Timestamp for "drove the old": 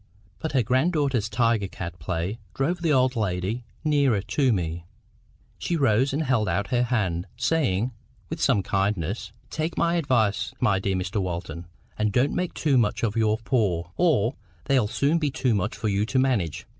2.55-3.15